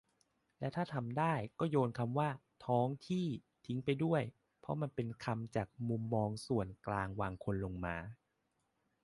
[0.59, 2.29] และถ้าทำได้ ก็โยนคำว่า
[2.65, 3.25] "ท้องที่"
[3.65, 4.21] ทิ้งไปด้วย
[4.59, 7.95] เพราะมันเป็นคำจากมุมมองส่วนกลางวางคนลงมา